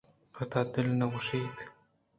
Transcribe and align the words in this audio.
پدا 0.33 0.61
دل 0.73 0.87
نہ 0.99 1.05
گوٛشیت 1.11 1.57